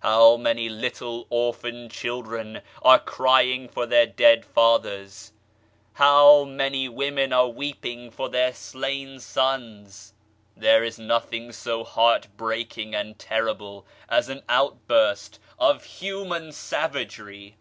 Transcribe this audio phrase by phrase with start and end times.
[0.00, 5.32] How many little orphaned children are crying for their dead fathers,
[5.94, 10.12] how many women are weeping for their slain sons!
[10.54, 17.56] There is nothing so heart breaking and terrible as an outburst of human savagery